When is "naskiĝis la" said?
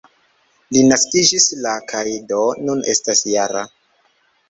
0.91-1.75